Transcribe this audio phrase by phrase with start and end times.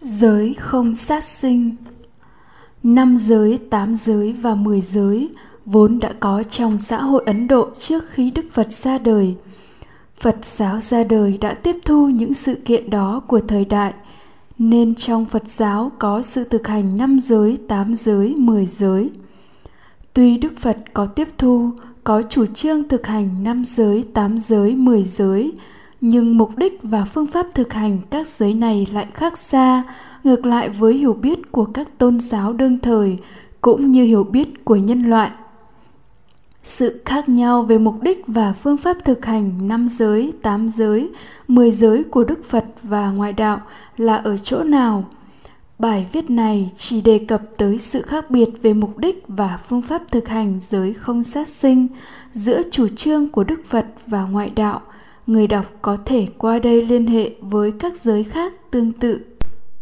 [0.00, 1.76] Giới không sát sinh
[2.82, 5.30] Năm giới, tám giới và mười giới
[5.66, 9.36] vốn đã có trong xã hội Ấn Độ trước khi Đức Phật ra đời.
[10.20, 13.94] Phật giáo ra đời đã tiếp thu những sự kiện đó của thời đại,
[14.58, 19.10] nên trong Phật giáo có sự thực hành năm giới, tám giới, mười giới.
[20.12, 21.70] Tuy Đức Phật có tiếp thu,
[22.04, 25.52] có chủ trương thực hành năm giới, tám giới, mười giới,
[26.06, 29.82] nhưng mục đích và phương pháp thực hành các giới này lại khác xa
[30.24, 33.18] ngược lại với hiểu biết của các tôn giáo đương thời
[33.60, 35.30] cũng như hiểu biết của nhân loại
[36.62, 41.10] sự khác nhau về mục đích và phương pháp thực hành năm giới, tám giới,
[41.48, 43.60] mười giới của Đức Phật và ngoại đạo
[43.96, 45.04] là ở chỗ nào?
[45.78, 49.82] Bài viết này chỉ đề cập tới sự khác biệt về mục đích và phương
[49.82, 51.88] pháp thực hành giới không sát sinh
[52.32, 54.80] giữa chủ trương của Đức Phật và ngoại đạo–
[55.26, 59.20] người đọc có thể qua đây liên hệ với các giới khác tương tự.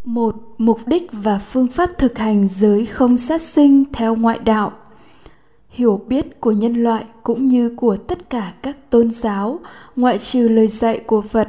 [0.05, 4.73] Một, mục đích và phương pháp thực hành giới không sát sinh theo ngoại đạo.
[5.69, 9.61] Hiểu biết của nhân loại cũng như của tất cả các tôn giáo,
[9.97, 11.49] ngoại trừ lời dạy của phật,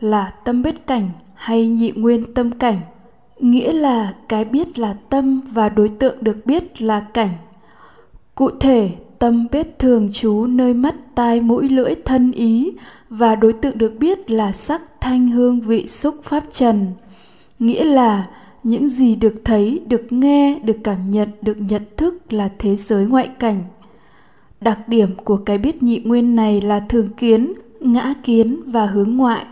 [0.00, 2.80] là tâm biết cảnh hay nhị nguyên tâm cảnh.
[3.38, 7.30] Nghĩa là cái biết là tâm và đối tượng được biết là cảnh.
[8.34, 8.90] Cụ thể
[9.22, 12.72] tâm biết thường trú nơi mắt tai mũi lưỡi thân ý,
[13.08, 16.86] và đối tượng được biết là sắc thanh hương vị xúc pháp trần.
[17.58, 18.26] Nghĩa là,
[18.62, 23.06] những gì được thấy, được nghe, được cảm nhận, được nhận thức là thế giới
[23.06, 23.64] ngoại cảnh.
[24.60, 29.16] Đặc điểm của cái biết nhị nguyên này là thường kiến, ngã kiến và hướng
[29.16, 29.44] ngoại.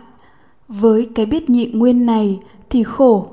[0.68, 2.38] Với cái biết nhị nguyên này
[2.70, 3.26] thì khổ.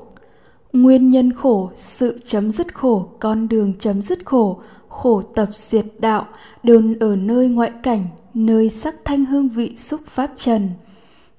[0.72, 5.84] Nguyên nhân khổ, sự chấm dứt khổ, con đường chấm dứt khổ khổ tập diệt
[5.98, 6.26] đạo
[6.62, 10.68] đều ở nơi ngoại cảnh, nơi sắc thanh hương vị xúc pháp trần.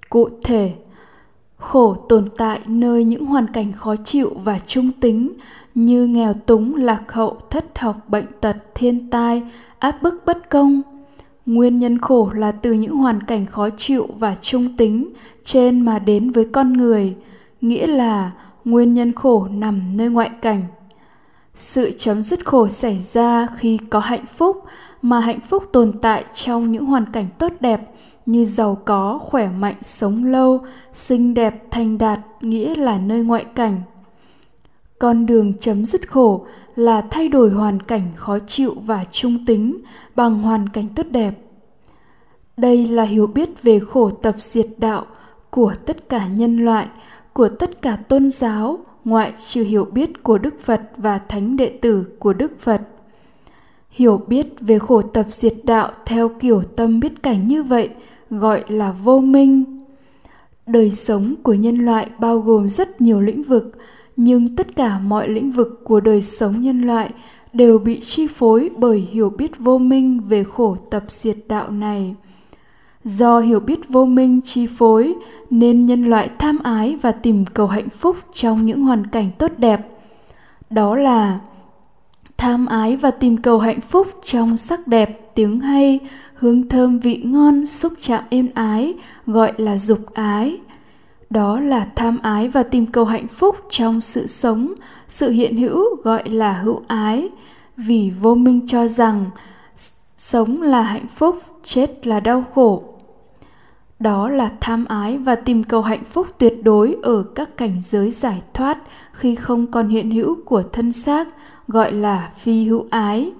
[0.09, 0.73] Cụ thể,
[1.57, 5.33] khổ tồn tại nơi những hoàn cảnh khó chịu và trung tính,
[5.75, 9.43] như nghèo túng, lạc hậu, thất học, bệnh tật, thiên tai,
[9.79, 10.81] áp bức bất công.
[11.45, 15.99] Nguyên nhân khổ là từ những hoàn cảnh khó chịu và trung tính trên mà
[15.99, 17.15] đến với con người,
[17.61, 18.31] nghĩa là
[18.65, 20.63] nguyên nhân khổ nằm nơi ngoại cảnh
[21.55, 24.63] sự chấm dứt khổ xảy ra khi có hạnh phúc,
[25.01, 27.91] mà hạnh phúc tồn tại trong những hoàn cảnh tốt đẹp
[28.25, 33.45] như giàu có, khỏe mạnh, sống lâu, xinh đẹp, thành đạt, nghĩa là nơi ngoại
[33.55, 33.81] cảnh.
[34.99, 36.45] Con đường chấm dứt khổ
[36.75, 39.77] là thay đổi hoàn cảnh khó chịu và trung tính
[40.15, 41.33] bằng hoàn cảnh tốt đẹp.
[42.57, 45.05] Đây là hiểu biết về khổ tập diệt đạo
[45.49, 46.87] của tất cả nhân loại,
[47.33, 51.77] của tất cả tôn giáo ngoại trừ hiểu biết của Đức Phật và thánh đệ
[51.81, 52.81] tử của Đức Phật.
[53.89, 57.89] Hiểu biết về khổ tập diệt đạo theo kiểu tâm biết cảnh như vậy
[58.29, 59.85] gọi là vô minh.
[60.67, 63.77] Đời sống của nhân loại bao gồm rất nhiều lĩnh vực,
[64.15, 67.11] nhưng tất cả mọi lĩnh vực của đời sống nhân loại
[67.53, 72.15] đều bị chi phối bởi hiểu biết vô minh về khổ tập diệt đạo này
[73.03, 75.15] do hiểu biết vô minh chi phối,
[75.49, 79.51] nên nhân loại tham ái và tìm cầu hạnh phúc trong những hoàn cảnh tốt
[79.57, 79.87] đẹp.
[80.69, 81.39] Đó là
[82.37, 85.99] tham ái và tìm cầu hạnh phúc trong sắc đẹp, tiếng hay,
[86.33, 88.93] hương thơm vị ngon, xúc chạm êm ái,
[89.25, 90.59] gọi là dục ái.
[91.29, 94.73] Đó là tham ái và tìm cầu hạnh phúc trong sự sống,
[95.07, 97.29] sự hiện hữu, gọi là hữu ái.
[97.77, 99.25] Vì vô minh cho rằng
[100.17, 102.83] sống là hạnh phúc chết là đau khổ.
[103.99, 108.11] Đó là tham ái và tìm cầu hạnh phúc tuyệt đối ở các cảnh giới
[108.11, 108.77] giải thoát
[109.11, 111.27] khi không còn hiện hữu của thân xác,
[111.67, 113.31] gọi là phi hữu ái.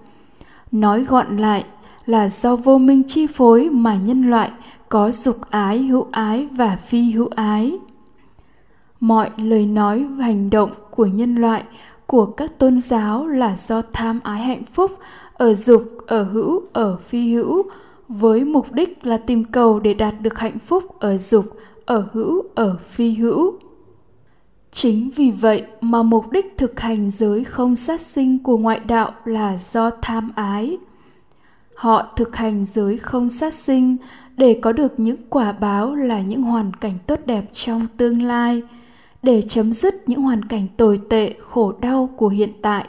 [0.72, 1.66] Nói gọn lại
[2.06, 4.52] là do vô minh chi phối mà nhân loại
[4.90, 7.80] có dục ái, hữu ái và phi hữu ái.
[9.00, 11.64] Mọi lời nói và hành động của nhân loại,
[12.06, 14.92] của các tôn giáo là do tham ái hạnh phúc,
[15.34, 17.64] ở dục, ở hữu, ở phi hữu
[18.10, 21.46] với mục đích là tìm cầu để đạt được hạnh phúc ở dục,
[21.86, 23.54] ở hữu, ở phi hữu.
[24.72, 29.12] Chính vì vậy mà mục đích thực hành giới không sát sinh của ngoại đạo
[29.26, 30.78] là do tham ái.
[31.76, 33.98] Họ thực hành giới không sát sinh
[34.38, 38.62] để có được những quả báo là những hoàn cảnh tốt đẹp trong tương lai,
[39.24, 42.88] để chấm dứt những hoàn cảnh tồi tệ, khổ đau của hiện tại.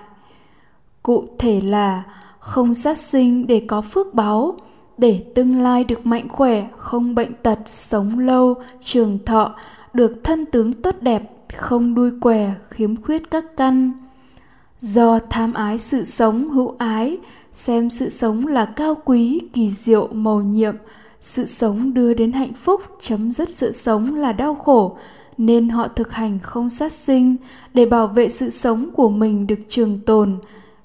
[1.02, 2.02] Cụ thể là
[2.38, 4.56] không sát sinh để có phước báo
[5.00, 9.54] để tương lai được mạnh khỏe, không bệnh tật, sống lâu, trường thọ,
[9.94, 11.22] được thân tướng tốt đẹp,
[11.56, 13.92] không đuôi què, khiếm khuyết các căn.
[14.80, 17.18] Do tham ái sự sống hữu ái,
[17.52, 20.76] xem sự sống là cao quý, kỳ diệu, màu nhiệm,
[21.20, 24.96] sự sống đưa đến hạnh phúc, chấm dứt sự sống là đau khổ,
[25.38, 27.36] nên họ thực hành không sát sinh
[27.74, 30.36] để bảo vệ sự sống của mình được trường tồn.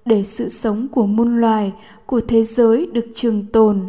[0.05, 1.73] Để sự sống của muôn loài
[2.05, 3.81] của thế giới được trường tồn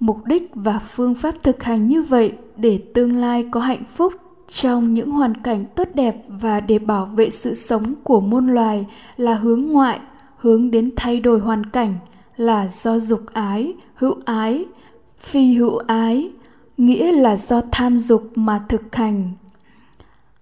[0.00, 4.12] mục đích và phương pháp thực hành như vậy để tương lai có hạnh phúc
[4.48, 8.86] trong những hoàn cảnh tốt đẹp và để bảo vệ sự sống của môn loài
[9.16, 10.00] là hướng ngoại,
[10.36, 11.94] hướng đến thay đổi hoàn cảnh
[12.36, 14.64] là do dục ái, hữu ái,
[15.18, 16.30] phi hữu ái,
[16.76, 19.32] nghĩa là do tham dục mà thực hành.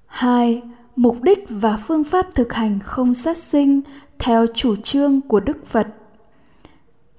[0.06, 0.62] Hai,
[0.96, 3.80] mục đích và phương pháp thực hành không sát sinh
[4.18, 5.88] theo chủ trương của đức phật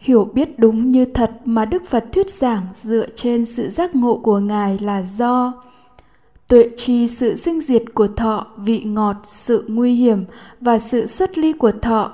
[0.03, 4.17] hiểu biết đúng như thật mà đức phật thuyết giảng dựa trên sự giác ngộ
[4.17, 5.53] của ngài là do.
[6.47, 10.25] Tuệ trì sự sinh diệt của thọ, vị ngọt, sự nguy hiểm
[10.61, 12.11] và sự xuất ly của thọ.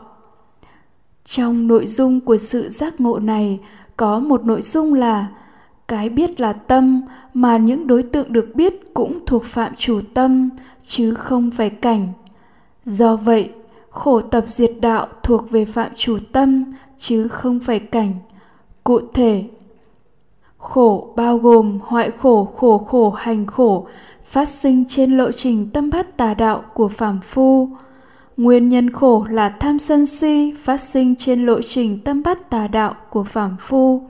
[1.23, 3.59] Trong nội dung của sự giác ngộ này,
[3.97, 5.27] có một nội dung là
[5.87, 7.01] cái biết là tâm
[7.33, 10.49] mà những đối tượng được biết cũng thuộc phạm chủ tâm,
[10.81, 12.07] chứ không phải cảnh.
[12.85, 13.49] Do vậy
[13.89, 18.13] khổ tập diệt đạo thuộc về phạm chủ tâm, chứ không phải cảnh.
[18.83, 19.43] Cụ thể,
[20.57, 23.87] khổ bao gồm hoại khổ khổ khổ, hành khổ,
[24.25, 27.69] phát sinh trên lộ trình tâm bát tà đạo của phàm phu.
[28.37, 32.67] Nguyên nhân khổ là tham sân si phát sinh trên lộ trình tâm bát tà
[32.67, 34.01] đạo của phàm phu.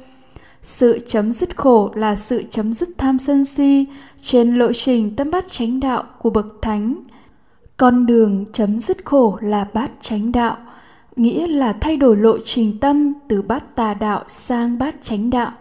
[0.62, 3.86] Sự chấm dứt khổ là sự chấm dứt tham sân si
[4.18, 6.96] trên lộ trình tâm bát chánh đạo của bậc thánh
[7.80, 10.58] con đường chấm dứt khổ là bát chánh đạo,
[11.16, 15.52] nghĩa là thay đổi lộ trình tâm từ bát tà đạo sang bát chánh đạo.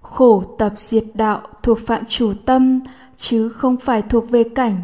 [0.00, 2.80] Khổ tập diệt đạo thuộc phạm chủ tâm,
[3.16, 4.76] chứ không phải thuộc về cảnh,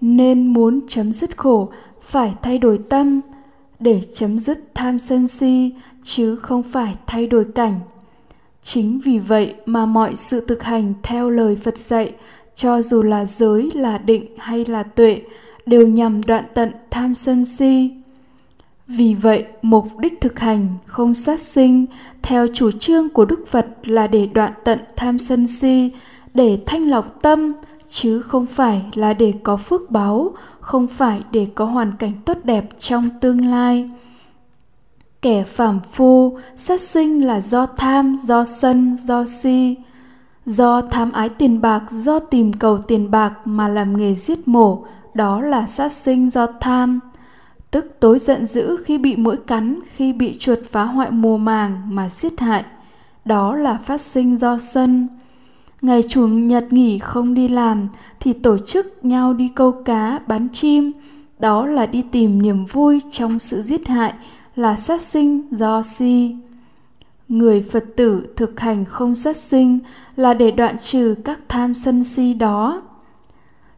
[0.00, 1.68] nên muốn chấm dứt khổ
[2.02, 3.20] phải thay đổi tâm.
[3.78, 7.80] Để chấm dứt tham sân si, chứ không phải thay đổi cảnh.
[8.62, 12.12] Chính vì vậy mà mọi sự thực hành theo lời phật dạy,
[12.54, 15.22] cho dù là giới là định hay là tuệ
[15.66, 17.90] đều nhằm đoạn tận tham sân si.
[18.86, 21.86] Vì vậy, mục đích thực hành không sát sinh
[22.22, 25.92] theo chủ trương của đức phật là để đoạn tận tham sân si,
[26.34, 27.52] để thanh lọc tâm,
[27.88, 32.38] chứ không phải là để có phước báo, không phải để có hoàn cảnh tốt
[32.44, 33.90] đẹp trong tương lai.
[35.22, 39.76] Kẻ phàm phu, sát sinh là do tham, do sân, do si.
[40.46, 44.84] Do tham ái tiền bạc, do tìm cầu tiền bạc mà làm nghề giết mổ
[45.16, 47.00] đó là sát sinh do tham,
[47.70, 51.82] tức tối giận dữ khi bị mũi cắn, khi bị chuột phá hoại mùa màng
[51.94, 52.64] mà giết hại,
[53.24, 55.08] đó là phát sinh do sân.
[55.82, 57.88] Ngày chủ nhật nghỉ không đi làm
[58.20, 60.92] thì tổ chức nhau đi câu cá, bán chim,
[61.38, 64.14] đó là đi tìm niềm vui trong sự giết hại,
[64.56, 66.36] là sát sinh do si.
[67.28, 69.78] Người phật tử thực hành không sát sinh
[70.16, 72.82] là để đoạn trừ các tham sân si đó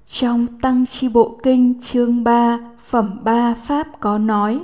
[0.08, 4.60] trong tăng chi bộ kinh, chương 3 phẩm 3 pháp có nói,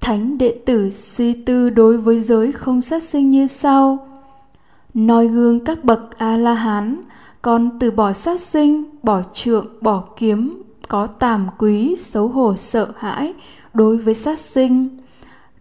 [0.00, 4.08] Thánh đệ tử suy tư đối với giới không sát sinh như sau.
[4.94, 7.02] Noi gương các bậc a la hán
[7.42, 12.92] con từ bỏ sát sinh, bỏ trượng, bỏ kiếm, có tàm quý, xấu hổ, sợ
[12.98, 13.34] hãi
[13.74, 14.88] đối với sát sinh.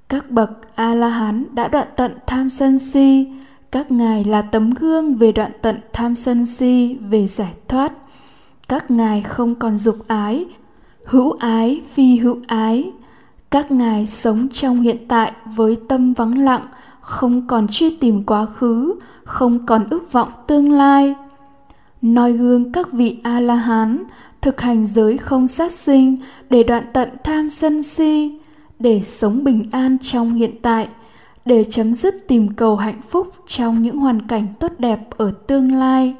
[0.09, 3.27] Các bậc a la hán đã đoạn tận tham sân si,
[3.71, 7.91] các ngài là tấm gương về đoạn tận tham sân si, về giải thoát
[8.67, 10.45] các ngài không còn dục ái.
[11.05, 12.91] Hữu ái, phi hữu ái.
[13.49, 16.67] Các ngài sống trong hiện tại với tâm vắng lặng,
[17.01, 21.15] không còn truy tìm quá khứ, không còn ước vọng tương lai.
[22.01, 24.03] Noi gương các vị a la hán
[24.41, 26.17] thực hành giới không sát sinh
[26.49, 28.39] để đoạn tận tham sân si,
[28.79, 30.87] để sống bình an trong hiện tại,
[31.45, 35.73] để chấm dứt tìm cầu hạnh phúc trong những hoàn cảnh tốt đẹp ở tương
[35.73, 36.15] lai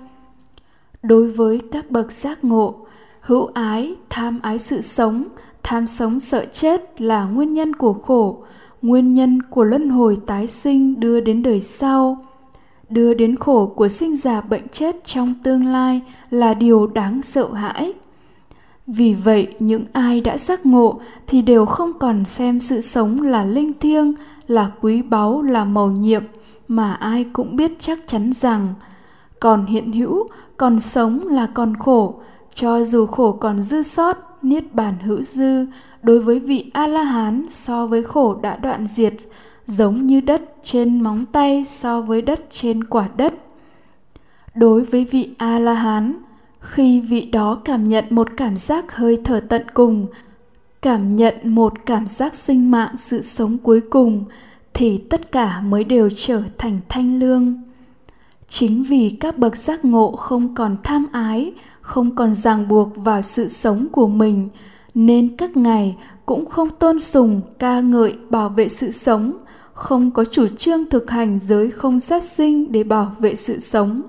[1.08, 2.76] đối với các bậc giác ngộ.
[3.22, 5.24] Hữu ái, tham ái sự sống,
[5.64, 8.44] tham sống sợ chết là nguyên nhân của khổ,
[8.82, 12.26] nguyên nhân của luân hồi tái sinh đưa đến đời sau.
[12.90, 17.54] Đưa đến khổ của sinh già bệnh chết trong tương lai là điều đáng sợ
[17.54, 17.94] hãi.
[18.88, 23.46] Vì vậy, những ai đã giác ngộ thì đều không còn xem sự sống là
[23.46, 24.14] linh thiêng,
[24.48, 26.24] là quý báu, là màu nhiệm
[26.68, 28.74] mà ai cũng biết chắc chắn rằng.
[29.40, 32.20] Còn hiện hữu còn sống là còn khổ,
[32.54, 35.66] cho dù khổ còn dư sót, niết bàn hữu dư
[36.04, 39.14] đối với vị a la hán so với khổ đã đoạn diệt,
[39.66, 43.34] giống như đất trên móng tay so với đất trên quả đất.
[44.56, 46.14] Đối với vị a la hán
[46.60, 50.08] khi vị đó cảm nhận một cảm giác hơi thở tận cùng,
[50.82, 54.26] cảm nhận một cảm giác sinh mạng sự sống cuối cùng,
[54.74, 57.62] thì tất cả mới đều trở thành thanh lương
[58.48, 63.22] chính vì các bậc giác ngộ không còn tham ái, không còn ràng buộc vào
[63.22, 64.50] sự sống của mình,
[64.94, 69.34] nên các ngài cũng không tôn sùng ca ngợi bảo vệ sự sống,
[69.74, 74.02] không có chủ trương thực hành giới không sát sinh để bảo vệ sự sống.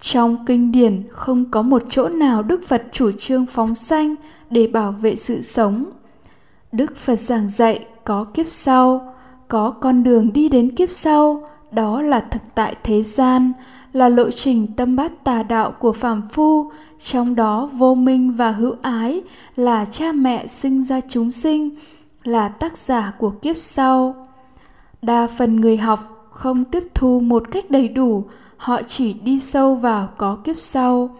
[0.00, 4.14] Trong kinh điển, không có một chỗ nào đức phật chủ trương phóng sanh
[4.50, 5.84] để bảo vệ sự sống.
[6.72, 9.14] Đức phật giảng dạy có kiếp sau,
[9.48, 13.52] có con đường đi đến kiếp sau đó là thực tại thế gian,
[13.92, 16.70] là lộ trình tâm bát tà đạo của phàm phu.
[17.02, 19.22] Trong đó, vô minh và hữu ái
[19.56, 21.70] là cha mẹ sinh ra chúng sinh,
[22.24, 24.26] là tác giả của kiếp sau.
[25.02, 28.24] Đa phần người học không tiếp thu một cách đầy đủ,
[28.56, 31.10] họ chỉ đi sâu vào có kiếp sau.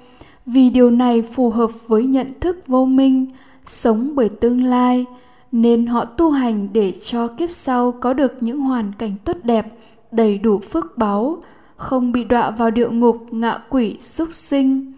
[0.46, 3.26] Vì điều này phù hợp với nhận thức vô minh,
[3.64, 5.06] sống bởi tương lai,
[5.52, 9.66] nên họ tu hành để cho kiếp sau có được những hoàn cảnh tốt đẹp
[10.12, 11.42] đầy đủ phước báu,
[11.76, 14.92] không bị đọa vào địa ngục ngạ quỷ súc sinh.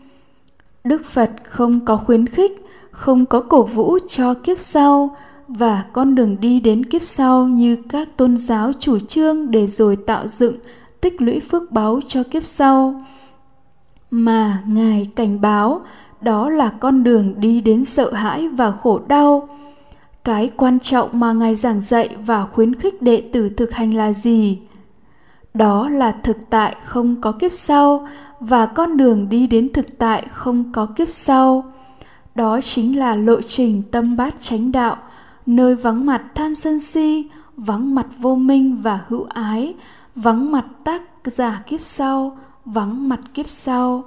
[0.85, 5.17] Đức phật không có khuyến khích, không có cổ vũ cho kiếp sau,
[5.49, 9.97] và con đường đi đến kiếp sau như các tôn giáo chủ trương để rồi
[9.97, 10.57] tạo dựng,
[11.01, 13.03] tích lũy phước báu cho kiếp sau.
[14.11, 15.83] Mà ngài cảnh báo,
[16.21, 19.49] đó là con đường đi đến sợ hãi và khổ đau.
[20.25, 24.13] Cái quan trọng mà ngài giảng dạy và khuyến khích đệ tử thực hành là
[24.13, 24.59] gì?
[25.55, 28.09] Đó là thực tại không có kiếp sau,
[28.41, 31.65] và con đường đi đến thực tại không có kiếp sau.
[32.35, 34.97] Đó chính là lộ trình tâm bát chánh đạo,
[35.47, 39.75] nơi vắng mặt tham sân si, vắng mặt vô minh và hữu ái,
[40.15, 44.05] vắng mặt tác giả kiếp sau, vắng mặt kiếp sau.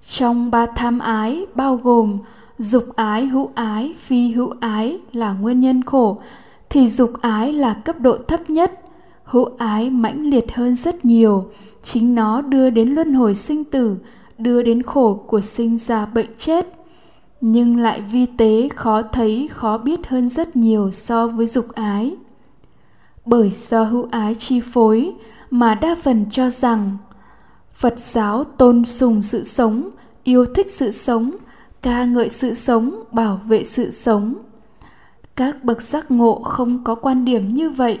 [0.00, 2.18] Trong ba tham ái bao gồm
[2.58, 6.20] dục ái, hữu ái, phi hữu ái là nguyên nhân khổ,
[6.70, 8.80] thì dục ái là cấp độ thấp nhất
[9.26, 11.50] hữu ái mãnh liệt hơn rất nhiều.
[11.82, 13.96] Chính nó đưa đến luân hồi sinh tử,
[14.38, 16.66] đưa đến khổ của sinh ra bệnh chết.
[17.40, 22.16] Nhưng lại vi tế khó thấy, khó biết hơn rất nhiều so với dục ái.
[23.24, 25.12] Bởi do hữu ái chi phối
[25.50, 26.96] mà đa phần cho rằng,
[27.74, 29.90] phật giáo tôn sùng sự sống,
[30.24, 31.30] yêu thích sự sống,
[31.82, 34.34] ca ngợi sự sống, bảo vệ sự sống.
[35.36, 37.98] Các bậc giác ngộ không có quan điểm như vậy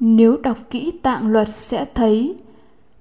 [0.00, 2.36] nếu đọc kỹ tạng luật sẽ thấy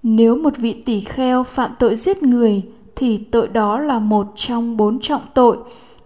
[0.04, 2.64] nếu một vị tỷ kheo phạm tội giết người
[2.96, 5.58] thì tội đó là một trong bốn trọng tội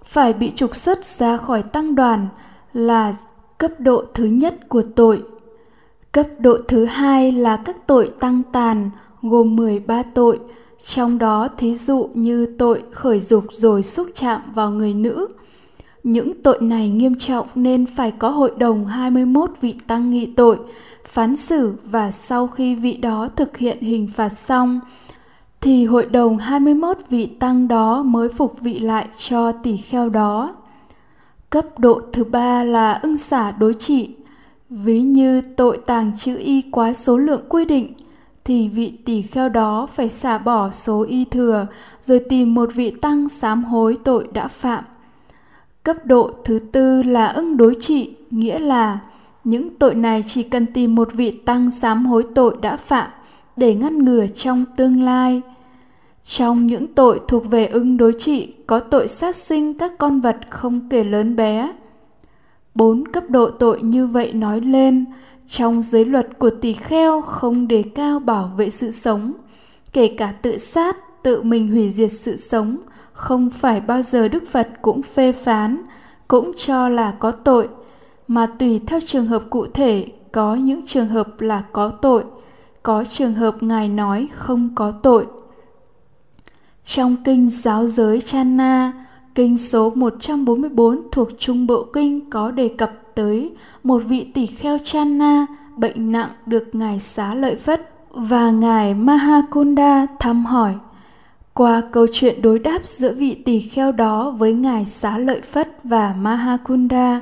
[0.04, 2.28] phải bị trục xuất ra khỏi tăng đoàn
[2.74, 3.14] là
[3.58, 5.24] cấp độ thứ nhất của tội.
[6.12, 8.90] Cấp độ thứ hai là các tội tăng tàn
[9.22, 10.40] gồm 13 tội,
[10.86, 15.28] trong đó thí dụ như tội khởi dục rồi xúc chạm vào người nữ.
[16.04, 20.60] Những tội này nghiêm trọng nên phải có hội đồng 21 vị tăng nghị tội,
[21.06, 24.80] phán xử và sau khi vị đó thực hiện hình phạt xong,
[25.62, 30.56] thì hội đồng 21 vị tăng đó mới phục vị lại cho tỷ kheo đó.
[31.50, 34.16] Cấp độ thứ ba là ưng xả đối trị.
[34.70, 37.94] Ví như tội tàng chữ y quá số lượng quy định,
[38.44, 41.68] thì vị tỷ kheo đó phải xả bỏ số y thừa
[42.02, 44.84] rồi tìm một vị tăng sám hối tội đã phạm.
[45.84, 49.00] Cấp độ thứ tư là ưng đối trị, nghĩa là
[49.44, 53.10] những tội này chỉ cần tìm một vị tăng sám hối tội đã phạm
[53.58, 55.42] để ngăn ngừa trong tương lai.
[56.24, 60.38] Trong những tội thuộc về ưng đối trị có tội sát sinh các con vật
[60.50, 61.74] không kể lớn bé.
[62.76, 65.06] Bốn cấp độ tội như vậy nói lên,
[65.48, 69.34] trong giới luật của tỳ kheo không đề cao bảo vệ sự sống,
[69.94, 72.78] kể cả tự sát, tự mình hủy diệt sự sống,
[73.14, 75.82] không phải bao giờ Đức Phật cũng phê phán,
[76.28, 77.70] cũng cho là có tội,
[78.28, 82.24] mà tùy theo trường hợp cụ thể có những trường hợp là có tội,
[82.84, 85.26] có trường hợp Ngài nói không có tội.
[86.84, 88.94] Trong kinh Giáo giới Channa,
[89.36, 94.78] kinh số 144 thuộc Trung Bộ Kinh có đề cập tới một vị tỷ kheo
[94.84, 95.46] Channa
[95.78, 100.74] bệnh nặng được Ngài Xá Lợi Phất và Ngài Mahakunda thăm hỏi.
[101.54, 105.80] Qua câu chuyện đối đáp giữa vị tỷ kheo đó với Ngài Xá Lợi Phất
[105.84, 107.22] và Mahakunda,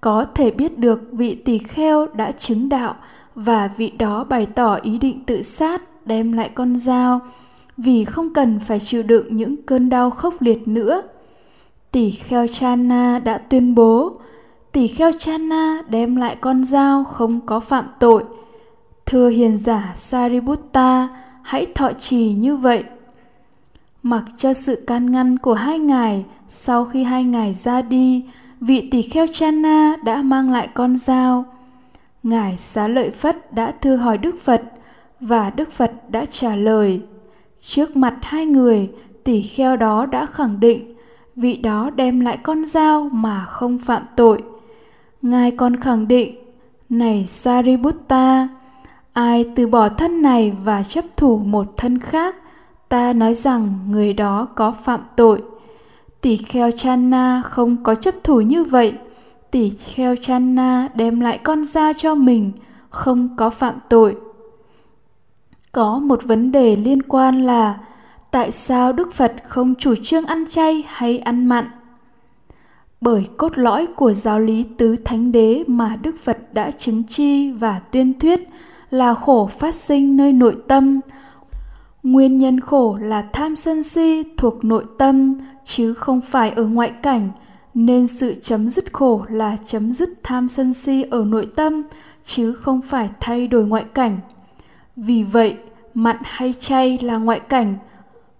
[0.00, 2.94] có thể biết được vị tỷ kheo đã chứng đạo
[3.34, 7.20] và vị đó bày tỏ ý định tự sát đem lại con dao
[7.76, 11.02] vì không cần phải chịu đựng những cơn đau khốc liệt nữa.
[11.92, 14.16] Tỷ kheo Chana đã tuyên bố,
[14.72, 18.24] tỷ kheo Chana đem lại con dao không có phạm tội.
[19.06, 21.08] Thưa hiền giả Sariputta,
[21.42, 22.84] hãy thọ trì như vậy.
[24.02, 28.24] Mặc cho sự can ngăn của hai ngài, sau khi hai ngài ra đi,
[28.60, 31.44] vị tỷ kheo Chana đã mang lại con dao.
[32.22, 34.62] Ngài Xá Lợi Phất đã thưa hỏi Đức Phật,
[35.20, 37.02] và Đức Phật đã trả lời.
[37.58, 38.90] Trước mặt hai người,
[39.24, 40.94] tỷ kheo đó đã khẳng định
[41.40, 44.42] vị đó đem lại con dao mà không phạm tội.
[45.22, 46.36] Ngài còn khẳng định,
[46.88, 48.48] này Sariputta,
[49.12, 52.36] ai từ bỏ thân này và chấp thủ một thân khác,
[52.90, 55.42] ta nói rằng người đó có phạm tội.
[56.20, 58.94] Tỷ kheo Channa không có chấp thủ như vậy.
[59.50, 62.52] Tỷ kheo Channa đem lại con da cho mình,
[62.88, 64.16] không có phạm tội.
[65.72, 67.78] Có một vấn đề liên quan là
[68.30, 71.64] tại sao Đức Phật không chủ trương ăn chay hay ăn mặn?
[73.00, 77.52] Bởi cốt lõi của giáo lý tứ thánh đế mà Đức Phật đã chứng chi
[77.52, 78.48] và tuyên thuyết
[78.90, 81.00] là khổ phát sinh nơi nội tâm.
[82.02, 86.92] Nguyên nhân khổ là tham sân si thuộc nội tâm chứ không phải ở ngoại
[87.02, 87.30] cảnh,
[87.74, 91.82] nên sự chấm dứt khổ là chấm dứt tham sân si ở nội tâm
[92.24, 94.18] chứ không phải thay đổi ngoại cảnh.
[94.96, 95.56] Vì vậy,
[95.94, 97.74] mặn hay chay là ngoại cảnh,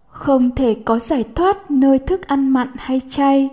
[0.09, 3.51] không thể có giải thoát nơi thức ăn mặn hay chay.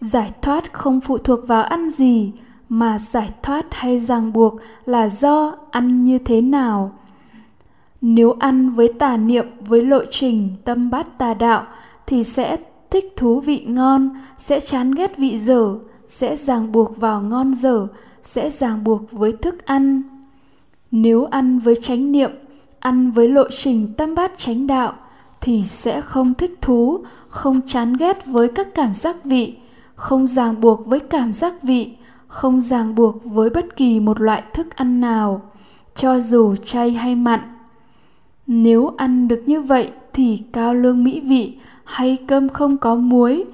[0.00, 2.32] Giải thoát không phụ thuộc vào ăn gì,
[2.68, 6.92] mà giải thoát hay ràng buộc là do ăn như thế nào.
[8.00, 11.66] Nếu ăn với tà niệm với lộ trình tâm bát tà đạo
[12.06, 12.56] thì sẽ
[12.90, 15.74] thích thú vị ngon, sẽ chán ghét vị dở,
[16.06, 17.86] sẽ ràng buộc vào ngon dở,
[18.22, 20.02] sẽ ràng buộc với thức ăn.
[20.90, 22.30] Nếu ăn với chánh niệm
[22.80, 24.92] ăn với lộ trình tâm bát chánh đạo
[25.40, 29.56] thì sẽ không thích thú không chán ghét với các cảm giác vị
[29.94, 34.42] không ràng buộc với cảm giác vị không ràng buộc với bất kỳ một loại
[34.52, 35.42] thức ăn nào
[35.94, 37.40] cho dù chay hay mặn
[38.50, 43.44] nếu ăn được như vậy thì cao lương mỹ vị hay cơm không có muối,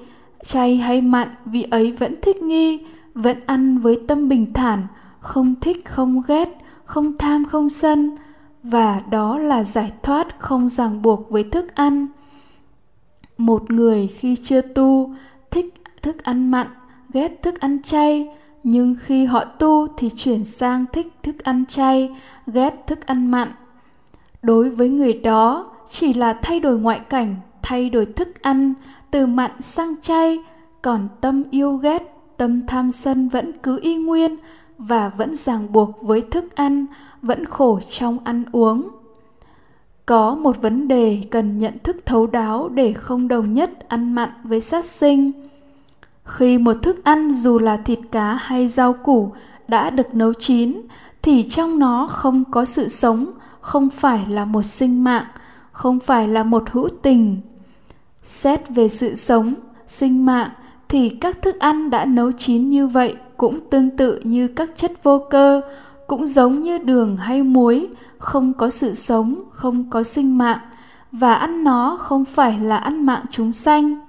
[0.43, 4.87] chay hay mặn, vị ấy vẫn thích nghi, vẫn ăn với tâm bình thản,
[5.19, 8.17] không thích không ghét, không tham không sân,
[8.63, 12.07] và đó là giải thoát không ràng buộc với thức ăn.
[13.37, 15.13] Một người khi chưa tu
[15.51, 16.67] thích thức ăn mặn,
[17.13, 18.29] ghét thức ăn chay,
[18.63, 22.15] nhưng khi họ tu thì chuyển sang thích thức ăn chay,
[22.47, 23.47] ghét thức ăn mặn
[24.45, 28.73] đối với người đó, chỉ là thay đổi ngoại cảnh, thay đổi thức ăn,
[29.11, 30.39] từ mặn sang chay,
[30.81, 34.35] còn tâm yêu ghét, tâm tham sân vẫn cứ y nguyên
[34.77, 36.85] và vẫn ràng buộc với thức ăn,
[37.21, 38.89] vẫn khổ trong ăn uống.
[40.05, 44.29] Có một vấn đề cần nhận thức thấu đáo để không đồng nhất ăn mặn
[44.43, 45.31] với sát sinh.
[46.23, 49.31] Khi một thức ăn dù là thịt cá hay rau củ
[49.67, 50.81] đã được nấu chín,
[51.21, 53.25] thì trong nó không có sự sống
[53.65, 55.25] không phải là một sinh mạng,
[55.71, 57.41] không phải là một hữu tình.
[58.23, 59.53] Xét về sự sống,
[59.87, 60.49] sinh mạng,
[60.89, 65.03] thì các thức ăn đã nấu chín như vậy cũng tương tự như các chất
[65.03, 65.61] vô cơ,
[66.07, 70.59] cũng giống như đường hay muối, không có sự sống, không có sinh mạng,
[71.11, 73.99] và ăn nó không phải là ăn mạng chúng sanh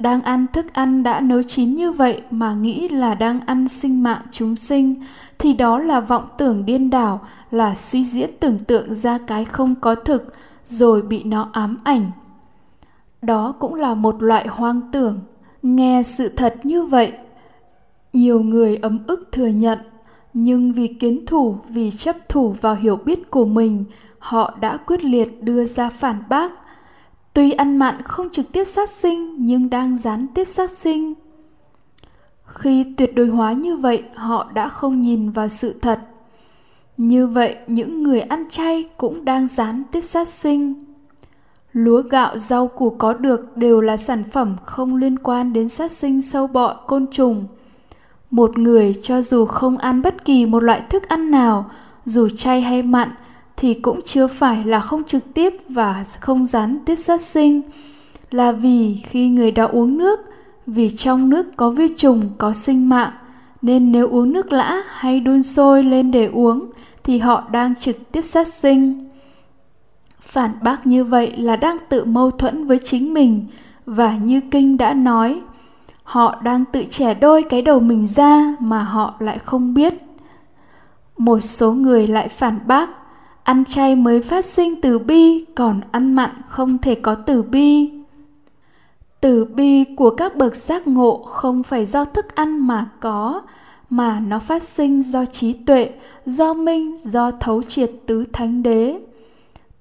[0.00, 4.02] đang ăn thức ăn đã nấu chín như vậy mà nghĩ là đang ăn sinh
[4.02, 5.02] mạng chúng sinh,
[5.38, 9.74] thì đó là vọng tưởng điên đảo, là suy diễn tưởng tượng ra cái không
[9.74, 10.34] có thực,
[10.64, 12.10] rồi bị nó ám ảnh.
[13.22, 15.20] Đó cũng là một loại hoang tưởng.
[15.62, 17.12] Nghe sự thật như vậy,
[18.12, 19.78] nhiều người ấm ức thừa nhận,
[20.34, 23.84] nhưng vì kiến thủ, vì chấp thủ vào hiểu biết của mình,
[24.18, 26.52] họ đã quyết liệt đưa ra phản bác
[27.32, 31.14] tuy ăn mặn không trực tiếp sát sinh, nhưng đang gián tiếp sát sinh.
[32.46, 36.00] Khi tuyệt đối hóa như vậy, họ đã không nhìn vào sự thật.
[36.96, 40.84] Như vậy, những người ăn chay cũng đang gián tiếp sát sinh.
[41.72, 45.92] Lúa gạo rau củ có được đều là sản phẩm không liên quan đến sát
[45.92, 47.46] sinh sâu bọ, côn trùng.
[48.30, 51.70] Một người cho dù không ăn bất kỳ một loại thức ăn nào,
[52.04, 53.10] dù chay hay mặn
[53.60, 57.62] thì cũng chưa phải là không trực tiếp và không gián tiếp sát sinh,
[58.30, 60.20] là vì khi người đó uống nước,
[60.66, 63.10] vì trong nước có vi trùng, có sinh mạng,
[63.62, 66.70] nên nếu uống nước lã hay đun sôi lên để uống
[67.04, 69.08] thì họ đang trực tiếp sát sinh.
[70.20, 73.46] Phản bác như vậy là đang tự mâu thuẫn với chính mình
[73.86, 75.40] và như kinh đã nói,
[76.02, 79.94] họ đang tự trẻ đôi cái đầu mình ra mà họ lại không biết.
[81.18, 82.99] Một số người lại phản bác
[83.42, 87.90] ăn chay mới phát sinh từ bi, còn ăn mặn không thể có từ bi.
[89.20, 93.42] Từ bi của các bậc giác ngộ không phải do thức ăn mà có,
[93.90, 95.90] mà nó phát sinh do trí tuệ,
[96.26, 99.00] do minh, do thấu triệt tứ thánh đế.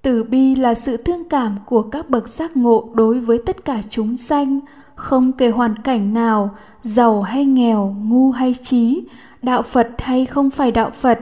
[0.02, 3.82] Từ bi là sự thương cảm của các bậc giác ngộ đối với tất cả
[3.90, 4.60] chúng sanh,
[4.96, 9.04] không kể hoàn cảnh nào, giàu hay nghèo, ngu hay trí
[9.42, 11.20] đạo phật hay không phải đạo phật.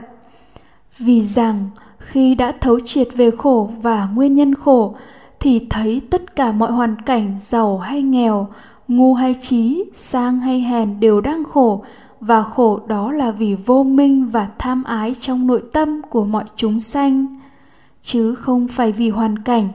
[0.98, 4.94] Vì rằng khi đã thấu triệt về khổ và nguyên nhân khổ,
[5.40, 8.48] thì thấy tất cả mọi hoàn cảnh giàu hay nghèo,
[8.88, 11.84] ngu hay trí sang hay hèn đều đang khổ,
[12.20, 16.44] và khổ đó là vì vô minh và tham ái trong nội tâm của mọi
[16.56, 17.26] chúng sanh,
[18.02, 19.68] chứ không phải vì hoàn cảnh.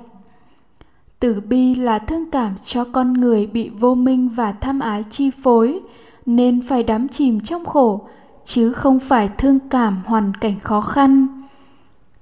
[1.20, 5.32] Tử bi là thương cảm cho con người bị vô minh và tham ái chi
[5.44, 5.80] phối,
[6.26, 8.08] nên phải đắm chìm trong khổ,
[8.44, 11.43] chứ không phải thương cảm hoàn cảnh khó khăn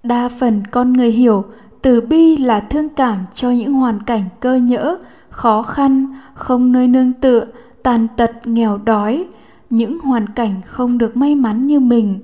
[0.04, 1.46] đa phần con người hiểu,
[1.82, 4.98] từ bi là thương cảm cho những hoàn cảnh cơ nhỡ,
[5.30, 7.46] khó khăn, không nơi nương tựa,
[7.84, 9.26] tàn tật, nghèo đói,
[9.70, 12.20] những hoàn cảnh không được may mắn như mình.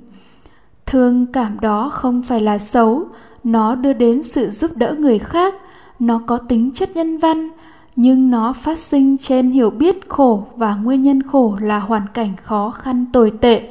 [0.86, 3.08] Thương cảm đó không phải là xấu,
[3.44, 5.56] nó đưa đến sự giúp đỡ người khác,
[6.00, 7.50] nó có tính chất nhân văn,
[7.96, 12.36] nhưng nó phát sinh trên hiểu biết khổ và nguyên nhân khổ là hoàn cảnh
[12.44, 13.70] khó khăn tồi tệ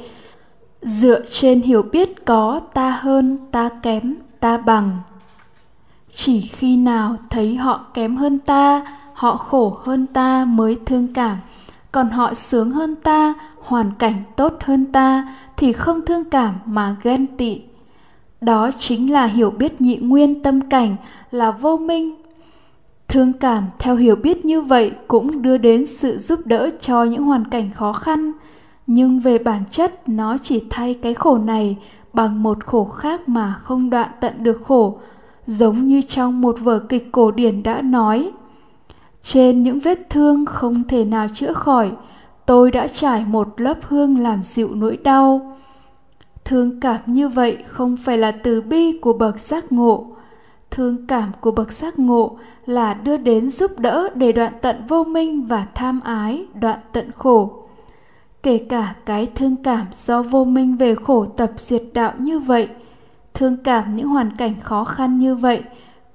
[0.87, 4.97] dựa trên hiểu biết có ta hơn, ta kém, ta bằng.
[6.09, 11.37] Chỉ khi nào thấy họ kém hơn ta, họ khổ hơn ta mới thương cảm.
[11.91, 16.95] Còn họ sướng hơn ta, hoàn cảnh tốt hơn ta thì không thương cảm mà
[17.03, 17.61] ghen tị.
[18.41, 20.95] Đó chính là hiểu biết nhị nguyên tâm cảnh
[21.31, 22.15] là vô minh.
[23.07, 27.23] Thương cảm theo hiểu biết như vậy cũng đưa đến sự giúp đỡ cho những
[27.23, 28.31] hoàn cảnh khó khăn
[28.87, 31.77] nhưng về bản chất, nó chỉ thay cái khổ này
[32.13, 34.99] bằng một khổ khác mà không đoạn tận được khổ,
[35.45, 38.31] giống như trong một vở kịch cổ điển đã nói.
[39.21, 41.91] Trên những vết thương không thể nào chữa khỏi,
[42.45, 45.57] tôi đã trải một lớp hương làm dịu nỗi đau.
[46.45, 50.07] Thương cảm như vậy không phải là từ bi của bậc giác ngộ.
[50.71, 55.03] Thương cảm của bậc giác ngộ là đưa đến giúp đỡ để đoạn tận vô
[55.03, 57.66] minh và tham ái, đoạn tận khổ
[58.43, 62.67] kể cả cái thương cảm do vô minh về khổ tập diệt đạo như vậy,
[63.33, 65.63] thương cảm những hoàn cảnh khó khăn như vậy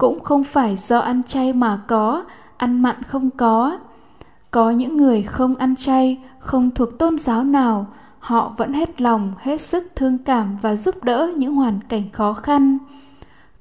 [0.03, 2.25] cũng không phải do ăn chay mà có,
[2.57, 3.79] ăn mặn không có.
[4.51, 7.87] Có những người không ăn chay, không thuộc tôn giáo nào,
[8.19, 12.33] họ vẫn hết lòng, hết sức thương cảm và giúp đỡ những hoàn cảnh khó
[12.33, 12.79] khăn.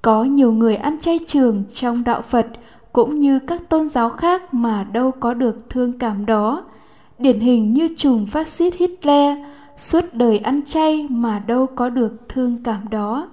[0.02, 2.48] Có nhiều người ăn chay trường trong đạo phật
[2.94, 6.64] cũng như các tôn giáo khác mà đâu có được thương cảm đó
[7.22, 9.38] điển hình như trùm phát xít hitler,
[9.78, 13.28] suốt đời ăn chay mà đâu có được thương cảm đó.